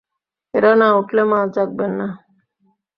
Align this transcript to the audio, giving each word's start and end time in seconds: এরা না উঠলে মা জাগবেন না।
এরা 0.53 0.71
না 0.79 0.87
উঠলে 0.99 1.23
মা 1.31 1.39
জাগবেন 1.55 1.91
না। 1.99 2.07